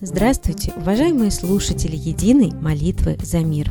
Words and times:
Здравствуйте, 0.00 0.72
уважаемые 0.76 1.30
слушатели 1.30 1.96
Единой 1.96 2.50
молитвы 2.52 3.18
за 3.22 3.40
мир. 3.40 3.70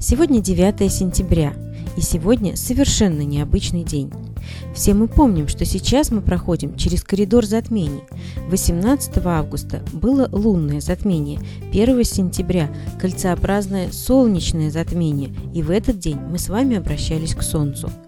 Сегодня 0.00 0.40
9 0.40 0.90
сентября, 0.90 1.52
и 1.98 2.00
сегодня 2.00 2.56
совершенно 2.56 3.20
необычный 3.22 3.84
день. 3.84 4.10
Все 4.74 4.94
мы 4.94 5.08
помним, 5.08 5.48
что 5.48 5.64
сейчас 5.64 6.10
мы 6.10 6.20
проходим 6.20 6.76
через 6.76 7.02
коридор 7.02 7.44
затмений. 7.44 8.02
18 8.48 9.18
августа 9.24 9.82
было 9.92 10.28
лунное 10.32 10.80
затмение, 10.80 11.40
1 11.72 12.04
сентября– 12.04 12.70
кольцеобразное 13.00 13.90
солнечное 13.92 14.70
затмение, 14.70 15.30
и 15.54 15.62
в 15.62 15.70
этот 15.70 15.98
день 15.98 16.18
мы 16.18 16.38
с 16.38 16.48
вами 16.48 16.76
обращались 16.76 17.34
к 17.34 17.42
Солнцу– 17.42 17.90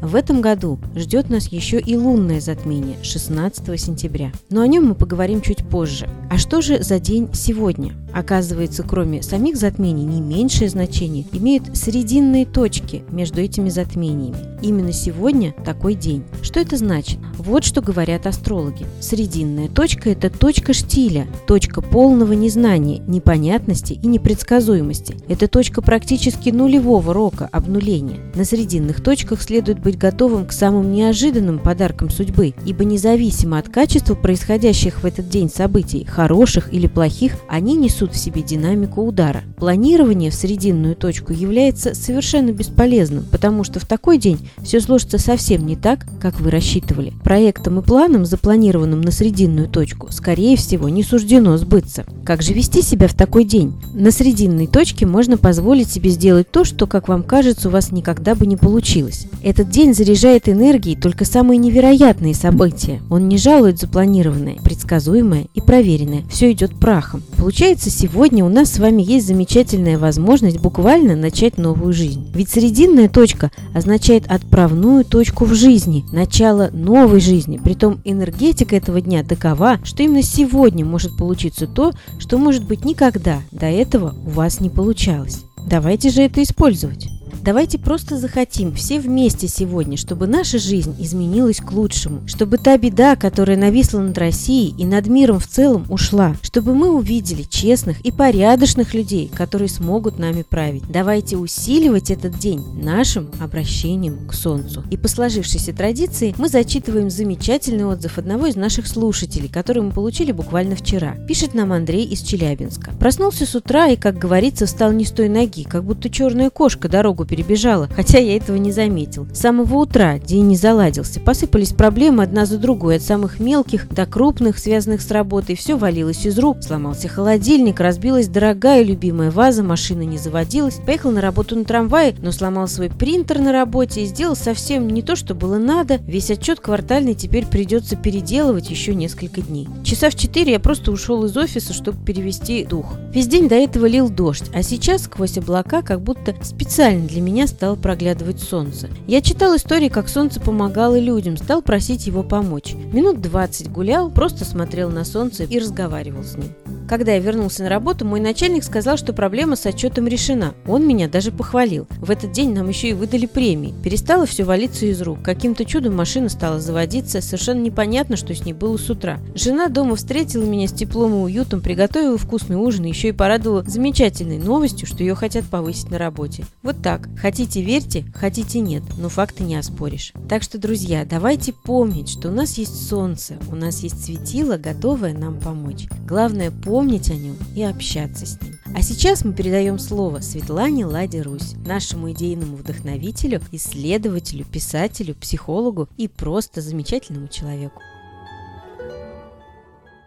в 0.00 0.14
этом 0.14 0.40
году 0.40 0.78
ждет 0.94 1.28
нас 1.28 1.48
еще 1.48 1.78
и 1.78 1.96
лунное 1.96 2.40
затмение 2.40 2.96
16 3.02 3.80
сентября. 3.80 4.32
Но 4.50 4.60
о 4.60 4.66
нем 4.66 4.86
мы 4.86 4.94
поговорим 4.94 5.40
чуть 5.40 5.66
позже. 5.66 6.08
А 6.30 6.38
что 6.38 6.60
же 6.60 6.82
за 6.82 6.98
день 6.98 7.28
сегодня? 7.32 7.94
Оказывается, 8.12 8.82
кроме 8.82 9.22
самих 9.22 9.56
затмений, 9.56 10.04
не 10.04 10.20
меньшее 10.20 10.70
значение 10.70 11.24
имеют 11.32 11.76
срединные 11.76 12.46
точки 12.46 13.04
между 13.10 13.40
этими 13.40 13.68
затмениями. 13.68 14.36
Именно 14.62 14.92
сегодня 14.92 15.52
такой 15.78 15.94
день. 15.94 16.24
Что 16.42 16.58
это 16.58 16.76
значит? 16.76 17.18
Вот 17.36 17.62
что 17.62 17.80
говорят 17.80 18.26
астрологи. 18.26 18.84
Срединная 18.98 19.68
точка– 19.68 20.10
это 20.10 20.28
точка 20.28 20.72
штиля, 20.72 21.28
точка 21.46 21.80
полного 21.80 22.32
незнания, 22.32 22.98
непонятности 23.06 23.92
и 23.92 24.08
непредсказуемости. 24.08 25.14
Это 25.28 25.46
точка 25.46 25.80
практически 25.80 26.50
нулевого 26.50 27.14
рока 27.14 27.48
обнуления. 27.52 28.18
На 28.34 28.44
срединных 28.44 29.00
точках 29.00 29.40
следует 29.40 29.78
быть 29.78 29.96
готовым 29.96 30.46
к 30.46 30.52
самым 30.52 30.90
неожиданным 30.90 31.60
подаркам 31.60 32.10
судьбы, 32.10 32.54
ибо 32.66 32.84
независимо 32.84 33.56
от 33.56 33.68
качества 33.68 34.16
происходящих 34.16 35.04
в 35.04 35.06
этот 35.06 35.28
день 35.28 35.48
событий, 35.48 36.04
хороших 36.04 36.74
или 36.74 36.88
плохих, 36.88 37.36
они 37.48 37.76
несут 37.76 38.14
в 38.14 38.18
себе 38.18 38.42
динамику 38.42 39.02
удара. 39.02 39.44
Планирование 39.58 40.32
в 40.32 40.34
срединную 40.34 40.96
точку 40.96 41.32
является 41.32 41.94
совершенно 41.94 42.50
бесполезным, 42.50 43.24
потому 43.30 43.62
что 43.62 43.78
в 43.78 43.86
такой 43.86 44.18
день 44.18 44.40
все 44.64 44.80
сложится 44.80 45.18
совсем 45.18 45.67
не 45.68 45.76
так, 45.76 46.06
как 46.20 46.40
вы 46.40 46.50
рассчитывали. 46.50 47.12
Проектом 47.22 47.78
и 47.78 47.82
планом, 47.82 48.24
запланированным 48.24 49.02
на 49.02 49.10
срединную 49.10 49.68
точку, 49.68 50.10
скорее 50.10 50.56
всего, 50.56 50.88
не 50.88 51.02
суждено 51.02 51.56
сбыться. 51.58 52.06
Как 52.24 52.42
же 52.42 52.54
вести 52.54 52.80
себя 52.80 53.06
в 53.06 53.14
такой 53.14 53.44
день? 53.44 53.74
На 53.92 54.10
срединной 54.10 54.66
точке 54.66 55.06
можно 55.06 55.36
позволить 55.36 55.90
себе 55.90 56.10
сделать 56.10 56.50
то, 56.50 56.64
что, 56.64 56.86
как 56.86 57.08
вам 57.08 57.22
кажется, 57.22 57.68
у 57.68 57.70
вас 57.70 57.92
никогда 57.92 58.34
бы 58.34 58.46
не 58.46 58.56
получилось. 58.56 59.26
Этот 59.42 59.68
день 59.68 59.94
заряжает 59.94 60.48
энергией 60.48 60.96
только 60.96 61.26
самые 61.26 61.58
невероятные 61.58 62.34
события. 62.34 63.02
Он 63.10 63.28
не 63.28 63.36
жалует 63.36 63.78
запланированное, 63.78 64.56
предсказуемое 64.64 65.48
и 65.52 65.60
проверенное. 65.60 66.24
Все 66.30 66.50
идет 66.50 66.74
прахом. 66.80 67.22
Получается, 67.36 67.90
сегодня 67.90 68.42
у 68.44 68.48
нас 68.48 68.72
с 68.72 68.78
вами 68.78 69.02
есть 69.02 69.26
замечательная 69.26 69.98
возможность 69.98 70.60
буквально 70.60 71.14
начать 71.14 71.58
новую 71.58 71.92
жизнь. 71.92 72.26
Ведь 72.34 72.48
срединная 72.48 73.10
точка 73.10 73.50
означает 73.74 74.24
отправную 74.28 75.04
точку 75.04 75.44
в 75.44 75.57
жизни, 75.58 76.04
начало 76.12 76.70
новой 76.72 77.20
жизни. 77.20 77.60
Притом 77.62 78.00
энергетика 78.04 78.76
этого 78.76 79.00
дня 79.00 79.24
такова, 79.24 79.78
что 79.82 80.02
именно 80.02 80.22
сегодня 80.22 80.84
может 80.84 81.16
получиться 81.16 81.66
то, 81.66 81.92
что, 82.18 82.38
может 82.38 82.64
быть, 82.64 82.84
никогда 82.84 83.40
до 83.50 83.66
этого 83.66 84.14
у 84.24 84.30
вас 84.30 84.60
не 84.60 84.70
получалось. 84.70 85.42
Давайте 85.66 86.10
же 86.10 86.22
это 86.22 86.42
использовать. 86.42 87.08
Давайте 87.42 87.78
просто 87.78 88.18
захотим 88.18 88.74
все 88.74 88.98
вместе 88.98 89.48
сегодня, 89.48 89.96
чтобы 89.96 90.26
наша 90.26 90.58
жизнь 90.58 90.94
изменилась 90.98 91.58
к 91.58 91.72
лучшему, 91.72 92.26
чтобы 92.26 92.58
та 92.58 92.76
беда, 92.76 93.16
которая 93.16 93.56
нависла 93.56 94.00
над 94.00 94.18
Россией 94.18 94.74
и 94.76 94.84
над 94.84 95.06
миром 95.06 95.38
в 95.38 95.46
целом, 95.46 95.86
ушла, 95.88 96.34
чтобы 96.42 96.74
мы 96.74 96.90
увидели 96.90 97.42
честных 97.42 98.00
и 98.00 98.10
порядочных 98.10 98.92
людей, 98.92 99.30
которые 99.32 99.68
смогут 99.68 100.18
нами 100.18 100.42
править. 100.42 100.82
Давайте 100.88 101.36
усиливать 101.36 102.10
этот 102.10 102.38
день 102.38 102.62
нашим 102.82 103.30
обращением 103.40 104.26
к 104.26 104.34
Солнцу. 104.34 104.84
И 104.90 104.96
по 104.96 105.08
сложившейся 105.08 105.72
традиции 105.72 106.34
мы 106.38 106.48
зачитываем 106.48 107.08
замечательный 107.08 107.86
отзыв 107.86 108.18
одного 108.18 108.46
из 108.46 108.56
наших 108.56 108.86
слушателей, 108.86 109.48
который 109.48 109.82
мы 109.82 109.92
получили 109.92 110.32
буквально 110.32 110.74
вчера. 110.74 111.14
Пишет 111.28 111.54
нам 111.54 111.72
Андрей 111.72 112.04
из 112.04 112.20
Челябинска. 112.22 112.92
Проснулся 112.98 113.46
с 113.46 113.54
утра 113.54 113.88
и, 113.88 113.96
как 113.96 114.18
говорится, 114.18 114.66
встал 114.66 114.92
не 114.92 115.04
с 115.04 115.12
той 115.12 115.28
ноги, 115.28 115.62
как 115.62 115.84
будто 115.84 116.10
черная 116.10 116.50
кошка 116.50 116.88
дорогу 116.88 117.27
перебежала 117.28 117.88
хотя 117.98 118.18
я 118.18 118.36
этого 118.36 118.56
не 118.56 118.70
заметил. 118.70 119.26
С 119.32 119.40
самого 119.40 119.74
утра 119.78 120.18
день 120.18 120.46
не 120.46 120.56
заладился. 120.56 121.18
Посыпались 121.18 121.72
проблемы 121.72 122.22
одна 122.22 122.46
за 122.46 122.58
другой, 122.58 122.96
от 122.96 123.02
самых 123.02 123.40
мелких 123.40 123.88
до 123.88 124.06
крупных, 124.06 124.58
связанных 124.58 125.02
с 125.02 125.10
работой. 125.10 125.56
Все 125.56 125.76
валилось 125.76 126.24
из 126.26 126.38
рук. 126.38 126.62
Сломался 126.62 127.08
холодильник, 127.08 127.80
разбилась 127.80 128.28
дорогая 128.28 128.82
любимая 128.82 129.30
ваза, 129.30 129.62
машина 129.62 130.02
не 130.02 130.16
заводилась. 130.18 130.80
Поехал 130.86 131.10
на 131.10 131.20
работу 131.20 131.56
на 131.56 131.64
трамвае, 131.64 132.14
но 132.22 132.32
сломал 132.32 132.68
свой 132.68 132.88
принтер 132.88 133.40
на 133.40 133.52
работе 133.52 134.02
и 134.02 134.06
сделал 134.06 134.36
совсем 134.36 134.88
не 134.88 135.02
то, 135.02 135.16
что 135.16 135.34
было 135.34 135.58
надо. 135.58 135.96
Весь 136.06 136.30
отчет 136.30 136.60
квартальный 136.60 137.14
теперь 137.14 137.46
придется 137.46 137.96
переделывать 137.96 138.70
еще 138.70 138.94
несколько 138.94 139.40
дней. 139.40 139.68
Часа 139.82 140.10
в 140.10 140.14
четыре 140.14 140.52
я 140.52 140.60
просто 140.60 140.92
ушел 140.92 141.24
из 141.24 141.36
офиса, 141.36 141.72
чтобы 141.72 141.98
перевести 142.04 142.64
дух. 142.64 142.94
Весь 143.12 143.26
день 143.26 143.48
до 143.48 143.56
этого 143.56 143.86
лил 143.86 144.08
дождь, 144.08 144.44
а 144.54 144.62
сейчас 144.62 145.02
сквозь 145.02 145.36
облака 145.36 145.82
как 145.82 146.00
будто 146.00 146.34
специально 146.42 147.06
для 147.06 147.17
меня 147.20 147.38
меня 147.38 147.46
стало 147.46 147.76
проглядывать 147.76 148.40
солнце. 148.40 148.88
Я 149.06 149.22
читал 149.22 149.54
истории, 149.54 149.88
как 149.88 150.08
солнце 150.08 150.40
помогало 150.40 150.98
людям, 150.98 151.36
стал 151.36 151.62
просить 151.62 152.08
его 152.08 152.24
помочь. 152.24 152.74
Минут 152.92 153.20
20 153.20 153.70
гулял, 153.70 154.10
просто 154.10 154.44
смотрел 154.44 154.90
на 154.90 155.04
солнце 155.04 155.44
и 155.44 155.58
разговаривал 155.60 156.24
с 156.24 156.36
ним. 156.36 156.77
Когда 156.88 157.12
я 157.12 157.18
вернулся 157.18 157.64
на 157.64 157.68
работу, 157.68 158.06
мой 158.06 158.18
начальник 158.18 158.64
сказал, 158.64 158.96
что 158.96 159.12
проблема 159.12 159.56
с 159.56 159.66
отчетом 159.66 160.08
решена. 160.08 160.54
Он 160.66 160.88
меня 160.88 161.06
даже 161.06 161.30
похвалил. 161.30 161.86
В 161.98 162.10
этот 162.10 162.32
день 162.32 162.54
нам 162.54 162.66
еще 162.66 162.88
и 162.88 162.94
выдали 162.94 163.26
премии. 163.26 163.74
Перестало 163.84 164.24
все 164.24 164.44
валиться 164.44 164.86
из 164.86 165.02
рук. 165.02 165.18
Каким-то 165.22 165.66
чудом 165.66 165.94
машина 165.94 166.30
стала 166.30 166.60
заводиться. 166.60 167.20
Совершенно 167.20 167.60
непонятно, 167.60 168.16
что 168.16 168.34
с 168.34 168.42
ней 168.42 168.54
было 168.54 168.78
с 168.78 168.88
утра. 168.88 169.20
Жена 169.34 169.68
дома 169.68 169.96
встретила 169.96 170.44
меня 170.44 170.66
с 170.66 170.72
теплом 170.72 171.12
и 171.12 171.16
уютом, 171.24 171.60
приготовила 171.60 172.16
вкусный 172.16 172.56
ужин, 172.56 172.86
еще 172.86 173.08
и 173.08 173.12
порадовала 173.12 173.64
замечательной 173.64 174.38
новостью, 174.38 174.88
что 174.88 175.02
ее 175.02 175.14
хотят 175.14 175.44
повысить 175.44 175.90
на 175.90 175.98
работе. 175.98 176.46
Вот 176.62 176.80
так. 176.82 177.06
Хотите 177.20 177.60
верьте, 177.60 178.06
хотите 178.14 178.60
нет, 178.60 178.82
но 178.96 179.10
факты 179.10 179.44
не 179.44 179.56
оспоришь. 179.56 180.14
Так 180.26 180.42
что, 180.42 180.56
друзья, 180.56 181.04
давайте 181.04 181.52
помнить, 181.52 182.08
что 182.08 182.28
у 182.28 182.32
нас 182.32 182.56
есть 182.56 182.88
солнце, 182.88 183.34
у 183.50 183.54
нас 183.54 183.80
есть 183.80 184.06
светило, 184.06 184.56
готовое 184.56 185.12
нам 185.12 185.38
помочь. 185.38 185.86
Главное 186.06 186.50
помнить, 186.50 186.77
помнить 186.78 187.10
о 187.10 187.14
нем 187.14 187.36
и 187.56 187.64
общаться 187.64 188.24
с 188.24 188.40
ним. 188.40 188.54
А 188.72 188.82
сейчас 188.82 189.24
мы 189.24 189.32
передаем 189.32 189.80
слово 189.80 190.20
Светлане 190.20 190.86
Ладе 190.86 191.22
Русь, 191.22 191.54
нашему 191.66 192.12
идейному 192.12 192.54
вдохновителю, 192.54 193.40
исследователю, 193.50 194.44
писателю, 194.44 195.16
психологу 195.16 195.88
и 195.96 196.06
просто 196.06 196.60
замечательному 196.60 197.26
человеку. 197.26 197.82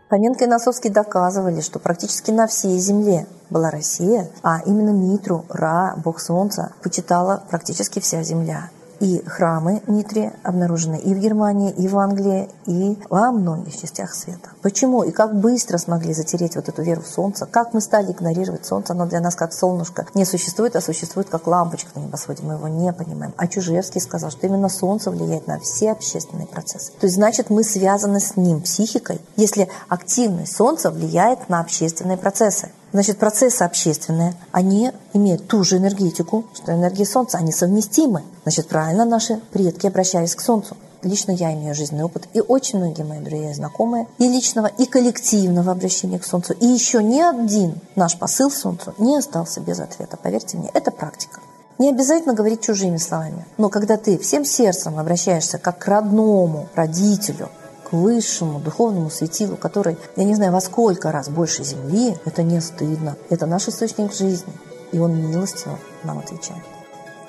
Фоменко 0.07 0.45
и 0.45 0.47
Носовский 0.47 0.89
доказывали, 0.89 1.59
что 1.59 1.79
практически 1.79 2.31
на 2.31 2.47
всей 2.47 2.79
земле 2.79 3.27
была 3.49 3.69
Россия, 3.69 4.29
а 4.41 4.61
именно 4.65 4.91
Митру, 4.91 5.43
Ра, 5.49 5.95
бог 6.01 6.21
солнца, 6.21 6.71
почитала 6.81 7.43
практически 7.49 7.99
вся 7.99 8.23
земля. 8.23 8.69
И 9.01 9.23
храмы 9.25 9.81
Митри 9.87 10.31
обнаружены 10.43 10.95
и 10.95 11.15
в 11.15 11.17
Германии, 11.17 11.71
и 11.71 11.87
в 11.87 11.97
Англии, 11.97 12.49
и 12.67 12.99
во 13.09 13.31
многих 13.31 13.75
частях 13.75 14.13
света. 14.13 14.51
Почему 14.61 15.01
и 15.01 15.09
как 15.11 15.35
быстро 15.35 15.79
смогли 15.79 16.13
затереть 16.13 16.55
вот 16.55 16.69
эту 16.69 16.83
веру 16.83 17.01
в 17.01 17.07
Солнце, 17.07 17.47
как 17.47 17.73
мы 17.73 17.81
стали 17.81 18.11
игнорировать 18.11 18.63
Солнце, 18.63 18.93
оно 18.93 19.07
для 19.07 19.19
нас 19.19 19.33
как 19.33 19.53
солнышко 19.53 20.05
не 20.13 20.23
существует, 20.23 20.75
а 20.75 20.81
существует 20.81 21.29
как 21.29 21.47
лампочка 21.47 21.89
на 21.95 22.03
небосводе, 22.03 22.43
мы 22.43 22.53
его 22.53 22.67
не 22.67 22.93
понимаем. 22.93 23.33
А 23.37 23.47
Чужевский 23.47 23.99
сказал, 23.99 24.29
что 24.29 24.45
именно 24.45 24.69
Солнце 24.69 25.09
влияет 25.09 25.47
на 25.47 25.59
все 25.59 25.91
общественные 25.91 26.45
процессы. 26.45 26.91
То 26.99 27.07
есть, 27.07 27.15
значит, 27.15 27.49
мы 27.49 27.63
связаны 27.63 28.19
с 28.19 28.37
ним 28.37 28.61
психикой, 28.61 29.19
если 29.35 29.67
активность 29.89 30.55
Солнца 30.55 30.91
влияет 30.91 31.49
на 31.49 31.59
общественные 31.59 32.17
процессы. 32.17 32.69
Значит, 32.93 33.17
процессы 33.19 33.61
общественные, 33.63 34.33
они 34.51 34.91
имеют 35.13 35.47
ту 35.47 35.63
же 35.63 35.77
энергетику, 35.77 36.45
что 36.53 36.73
энергия 36.73 37.05
Солнца, 37.05 37.37
они 37.37 37.51
совместимы. 37.51 38.23
Значит, 38.43 38.67
правильно 38.67 39.05
наши 39.05 39.37
предки 39.51 39.87
обращались 39.87 40.35
к 40.35 40.41
Солнцу. 40.41 40.75
Лично 41.01 41.31
я 41.31 41.53
имею 41.53 41.73
жизненный 41.73 42.03
опыт, 42.03 42.27
и 42.33 42.41
очень 42.41 42.77
многие 42.77 43.03
мои 43.03 43.19
друзья 43.19 43.51
и 43.51 43.55
знакомые, 43.55 44.07
и 44.19 44.27
личного, 44.27 44.67
и 44.67 44.85
коллективного 44.85 45.71
обращения 45.71 46.19
к 46.19 46.25
Солнцу. 46.25 46.53
И 46.53 46.65
еще 46.67 47.01
ни 47.01 47.19
один 47.19 47.79
наш 47.95 48.19
посыл 48.19 48.51
Солнцу 48.51 48.93
не 48.99 49.17
остался 49.17 49.61
без 49.61 49.79
ответа. 49.79 50.17
Поверьте 50.17 50.57
мне, 50.57 50.69
это 50.73 50.91
практика. 50.91 51.39
Не 51.79 51.89
обязательно 51.89 52.35
говорить 52.35 52.61
чужими 52.61 52.97
словами, 52.97 53.45
но 53.57 53.69
когда 53.69 53.97
ты 53.97 54.19
всем 54.19 54.45
сердцем 54.45 54.99
обращаешься 54.99 55.57
как 55.57 55.79
к 55.79 55.87
родному 55.87 56.67
родителю, 56.75 57.49
высшему 57.91 58.59
духовному 58.59 59.09
светилу, 59.09 59.57
который, 59.57 59.97
я 60.15 60.23
не 60.23 60.35
знаю, 60.35 60.51
во 60.51 60.61
сколько 60.61 61.11
раз 61.11 61.29
больше 61.29 61.63
Земли, 61.63 62.17
это 62.25 62.43
не 62.43 62.61
стыдно. 62.61 63.15
Это 63.29 63.45
наш 63.45 63.67
источник 63.67 64.13
жизни. 64.13 64.53
И 64.91 64.99
Он 64.99 65.15
милостиво 65.15 65.77
нам 66.03 66.19
отвечает. 66.19 66.63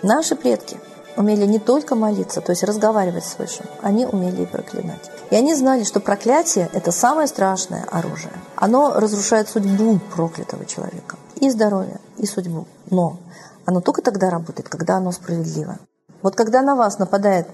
Наши 0.03 0.35
предки 0.35 0.79
умели 1.17 1.47
не 1.47 1.59
только 1.59 1.94
молиться, 1.94 2.41
то 2.41 2.50
есть 2.50 2.64
разговаривать 2.64 3.25
с 3.25 3.38
Высшим, 3.38 3.67
они 3.82 4.06
умели 4.06 4.43
и 4.43 4.47
проклинать. 4.47 5.11
И 5.31 5.37
они 5.37 5.55
знали, 5.55 5.85
что 5.85 6.00
проклятие– 6.00 6.69
это 6.73 6.91
самое 6.91 7.29
страшное 7.29 7.85
оружие. 7.91 8.32
Оно 8.56 8.94
разрушает 8.94 9.49
судьбу 9.49 10.00
проклятого 10.15 10.65
человека. 10.65 11.17
И 11.37 11.50
здоровье, 11.50 12.00
и 12.19 12.26
судьбу. 12.26 12.67
Но 12.91 13.19
оно 13.65 13.81
только 13.81 14.03
тогда 14.03 14.31
работает, 14.31 14.69
когда 14.69 14.97
оно 14.97 15.12
справедливо. 15.12 15.79
Вот 16.23 16.35
когда 16.35 16.62
на 16.62 16.75
вас 16.75 16.99
нападает 16.99 17.49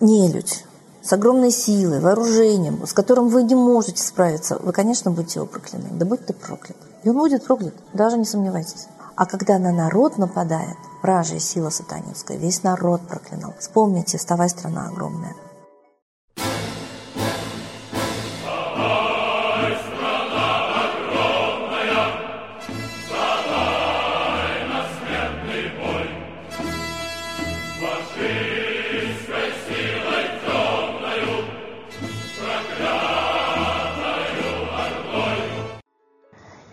нелюдь 0.00 0.64
с 1.04 1.12
огромной 1.12 1.50
силой, 1.50 2.00
вооружением, 2.00 2.86
с 2.86 2.94
которым 2.94 3.28
вы 3.28 3.42
не 3.42 3.54
можете 3.54 4.02
справиться, 4.02 4.58
вы, 4.58 4.72
конечно, 4.72 5.10
будете 5.10 5.38
его 5.38 5.46
проклинать. 5.46 5.98
Да 5.98 6.06
будь 6.06 6.24
ты 6.24 6.32
проклят. 6.32 6.76
И 7.02 7.10
он 7.10 7.18
будет 7.18 7.44
проклят, 7.44 7.74
даже 7.92 8.16
не 8.16 8.24
сомневайтесь. 8.24 8.86
А 9.14 9.26
когда 9.26 9.58
на 9.58 9.70
народ 9.70 10.16
нападает, 10.16 10.76
вражья 11.02 11.38
сила 11.38 11.68
сатанинская, 11.68 12.38
весь 12.38 12.62
народ 12.62 13.02
проклинал. 13.02 13.54
Вспомните, 13.58 14.16
вставай, 14.16 14.48
страна 14.48 14.88
огромная. 14.88 15.34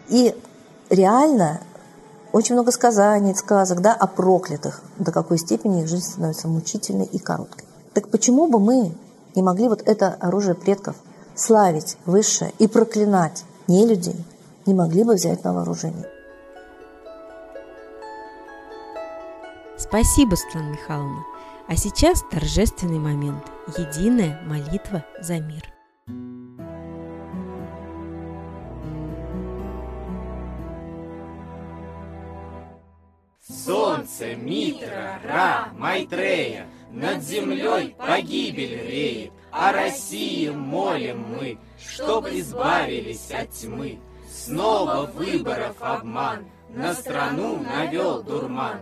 И 0.10 0.36
реально 0.90 1.62
очень 2.32 2.56
много 2.56 2.72
сказаний, 2.72 3.36
сказок 3.36 3.82
да, 3.82 3.94
о 3.94 4.08
проклятых, 4.08 4.82
до 4.98 5.12
какой 5.12 5.38
степени 5.38 5.82
их 5.82 5.88
жизнь 5.88 6.12
становится 6.12 6.48
мучительной 6.48 7.06
и 7.06 7.20
короткой. 7.20 7.66
Так 7.94 8.10
почему 8.10 8.48
бы 8.48 8.60
мы 8.60 8.96
не 9.36 9.42
могли 9.42 9.68
вот 9.68 9.82
это 9.86 10.16
оружие 10.20 10.56
предков 10.56 10.96
славить 11.36 11.98
высшее 12.06 12.54
и 12.60 12.68
проклинать 12.68 13.44
не 13.68 13.86
людей, 13.86 14.26
не 14.66 14.74
могли 14.74 15.04
бы 15.04 15.16
взять 15.16 15.44
на 15.44 15.54
вооружение? 15.54 16.08
Спасибо, 19.78 20.36
Светлана 20.36 20.72
Михайловна. 20.72 21.24
А 21.68 21.76
сейчас 21.76 22.24
торжественный 22.30 23.00
момент– 23.00 23.44
единая 23.78 24.40
молитва 24.46 25.04
за 25.22 25.40
мир. 25.40 25.71
Солнце, 34.22 34.36
Митра, 34.36 35.20
Ра, 35.24 35.70
Майтрея, 35.78 36.68
Над 36.92 37.24
землей 37.24 37.96
погибель 37.98 38.88
реет, 38.88 39.32
О 39.52 39.72
России 39.72 40.50
молим 40.50 41.26
мы, 41.38 41.58
Чтоб 41.80 42.28
избавились 42.28 43.32
от 43.32 43.50
тьмы. 43.52 44.00
Снова 44.30 45.10
выборов 45.14 45.76
обман, 45.80 46.46
На 46.70 46.94
страну 46.94 47.64
навел 47.64 48.22
дурман. 48.24 48.82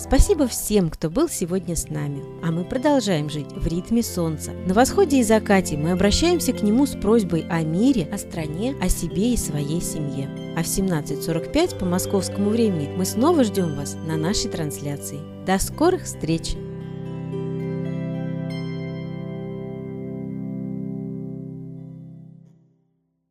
Спасибо 0.00 0.46
всем, 0.46 0.88
кто 0.88 1.10
был 1.10 1.28
сегодня 1.28 1.76
с 1.76 1.90
нами. 1.90 2.22
А 2.42 2.50
мы 2.50 2.64
продолжаем 2.64 3.28
жить 3.28 3.52
в 3.52 3.66
ритме 3.66 4.02
солнца. 4.02 4.52
На 4.66 4.72
восходе 4.72 5.18
и 5.18 5.22
закате 5.22 5.76
мы 5.76 5.92
обращаемся 5.92 6.54
к 6.54 6.62
нему 6.62 6.86
с 6.86 6.96
просьбой 6.96 7.44
о 7.50 7.60
мире, 7.62 8.08
о 8.10 8.16
стране, 8.16 8.74
о 8.80 8.88
себе 8.88 9.34
и 9.34 9.36
своей 9.36 9.82
семье. 9.82 10.30
А 10.56 10.62
в 10.62 10.66
17.45 10.66 11.78
по 11.78 11.84
московскому 11.84 12.48
времени 12.48 12.88
мы 12.96 13.04
снова 13.04 13.44
ждем 13.44 13.76
вас 13.76 13.94
на 14.06 14.16
нашей 14.16 14.50
трансляции. 14.50 15.20
До 15.44 15.58
скорых 15.58 16.04
встреч! 16.04 16.56